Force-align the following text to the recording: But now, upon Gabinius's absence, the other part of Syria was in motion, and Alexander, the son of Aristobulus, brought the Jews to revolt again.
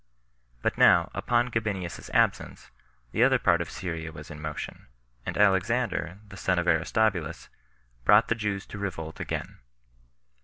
But 0.63 0.79
now, 0.79 1.11
upon 1.13 1.51
Gabinius's 1.51 2.09
absence, 2.11 2.71
the 3.11 3.21
other 3.23 3.37
part 3.37 3.61
of 3.61 3.69
Syria 3.69 4.11
was 4.11 4.31
in 4.31 4.41
motion, 4.41 4.87
and 5.27 5.37
Alexander, 5.37 6.17
the 6.27 6.37
son 6.37 6.57
of 6.57 6.67
Aristobulus, 6.67 7.49
brought 8.03 8.27
the 8.27 8.33
Jews 8.33 8.65
to 8.65 8.79
revolt 8.79 9.19
again. 9.19 9.59